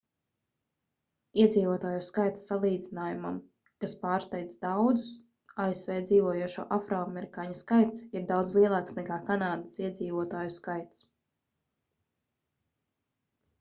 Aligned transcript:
iedzīvotāju 1.41 1.99
skaita 2.05 2.41
salīdzinājumam 2.43 3.35
kas 3.83 3.93
pārsteidz 4.05 4.57
daudzus 4.63 5.11
asv 5.65 5.93
dzīvojošo 6.07 6.65
afroamerikāņu 6.77 7.57
skaits 7.61 8.03
ir 8.19 8.25
daudz 8.33 8.57
lielāks 8.61 8.99
nekā 9.01 9.19
kanādas 9.31 9.79
iedzīvotāju 9.89 10.55
skaits 10.59 11.05